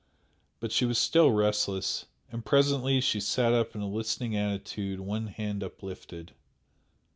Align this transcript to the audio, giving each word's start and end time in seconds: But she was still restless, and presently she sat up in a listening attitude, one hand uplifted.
But 0.59 0.71
she 0.71 0.83
was 0.85 0.97
still 0.97 1.29
restless, 1.29 2.07
and 2.31 2.43
presently 2.43 3.01
she 3.01 3.19
sat 3.19 3.53
up 3.53 3.75
in 3.75 3.81
a 3.81 3.87
listening 3.87 4.35
attitude, 4.35 4.99
one 4.99 5.27
hand 5.27 5.63
uplifted. 5.63 6.31